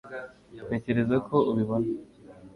Ntekereza 0.65 1.15
ko 1.27 1.35
ubibona 1.51 1.89